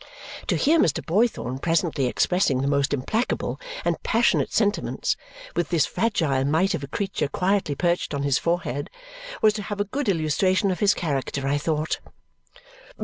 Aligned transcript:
To 0.47 0.55
hear 0.55 0.79
Mr. 0.79 1.05
Boythorn 1.05 1.59
presently 1.61 2.07
expressing 2.07 2.61
the 2.63 2.67
most 2.67 2.91
implacable 2.91 3.61
and 3.85 4.01
passionate 4.01 4.51
sentiments, 4.51 5.15
with 5.55 5.69
this 5.69 5.85
fragile 5.85 6.43
mite 6.43 6.73
of 6.73 6.83
a 6.83 6.87
creature 6.87 7.27
quietly 7.27 7.75
perched 7.75 8.15
on 8.15 8.23
his 8.23 8.39
forehead, 8.39 8.89
was 9.43 9.53
to 9.53 9.61
have 9.61 9.79
a 9.79 9.83
good 9.85 10.09
illustration 10.09 10.71
of 10.71 10.79
his 10.79 10.95
character, 10.95 11.47
I 11.47 11.59
thought. 11.59 11.99